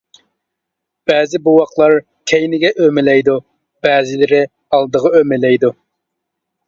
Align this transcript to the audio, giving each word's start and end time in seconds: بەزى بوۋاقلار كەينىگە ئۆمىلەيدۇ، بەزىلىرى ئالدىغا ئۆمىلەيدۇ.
بەزى 1.09 1.39
بوۋاقلار 1.47 1.93
كەينىگە 2.33 2.71
ئۆمىلەيدۇ، 2.85 3.35
بەزىلىرى 3.89 4.41
ئالدىغا 4.79 5.13
ئۆمىلەيدۇ. 5.21 5.73